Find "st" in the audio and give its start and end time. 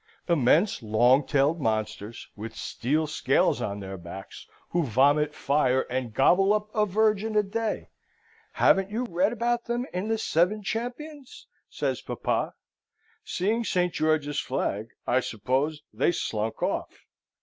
13.63-13.93